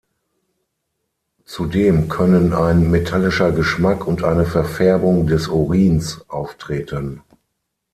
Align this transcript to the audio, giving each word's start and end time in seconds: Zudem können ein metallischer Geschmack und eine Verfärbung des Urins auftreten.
Zudem 1.45 2.09
können 2.09 2.53
ein 2.53 2.89
metallischer 2.89 3.51
Geschmack 3.51 4.07
und 4.07 4.23
eine 4.23 4.47
Verfärbung 4.47 5.27
des 5.27 5.47
Urins 5.47 6.27
auftreten. 6.27 7.21